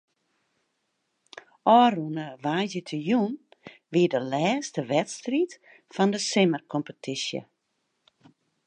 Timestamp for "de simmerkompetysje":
6.13-7.41